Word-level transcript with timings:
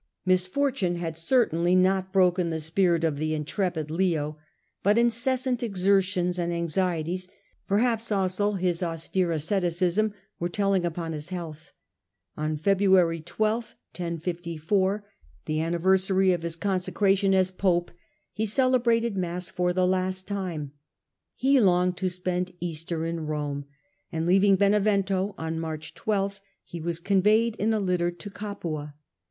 Misfortune 0.25 0.95
had 0.95 1.15
certainly 1.15 1.75
not 1.75 2.11
broken 2.11 2.49
the 2.49 2.59
spirit 2.59 3.03
of 3.03 3.19
the 3.19 3.35
intrepid 3.35 3.91
Leo, 3.91 4.35
but 4.81 4.97
incessant 4.97 5.61
exertions 5.61 6.39
and 6.39 6.51
anxieties. 6.51 7.25
His 7.25 7.27
death, 7.27 7.35
perhaps 7.67 8.11
also 8.11 8.53
his 8.53 8.81
austere 8.81 9.31
asceticism, 9.31 10.15
were 10.39 10.49
tell 10.49 10.71
1054' 10.71 10.75
ing 10.75 10.85
upon 10.87 11.13
his 11.13 11.29
health. 11.29 11.73
On 12.35 12.57
February 12.57 13.19
12, 13.21 13.75
1054, 13.95 15.05
the 15.45 15.61
anniversary 15.61 16.31
of 16.33 16.41
his 16.41 16.55
consecration 16.55 17.35
as 17.35 17.51
pope, 17.51 17.91
he 18.33 18.47
celebrated 18.47 19.15
Mass 19.15 19.49
for 19.49 19.71
the 19.71 19.85
last 19.85 20.27
time; 20.27 20.71
he 21.35 21.59
longed 21.59 21.95
to 21.97 22.09
spend 22.09 22.53
Easter 22.59 23.05
in 23.05 23.27
Rome, 23.27 23.65
and, 24.11 24.25
leaving 24.25 24.55
Benevento 24.55 25.35
on 25.37 25.59
March 25.59 25.93
12, 25.93 26.41
he 26.63 26.81
was 26.81 26.99
con 26.99 27.21
veyed 27.21 27.55
in 27.57 27.71
a 27.71 27.79
litter 27.79 28.09
to 28.09 28.31
Capua. 28.31 28.95